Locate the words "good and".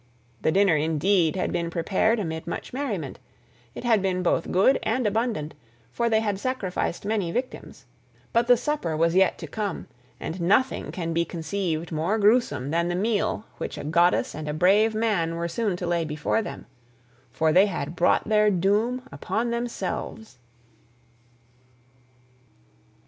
4.49-5.05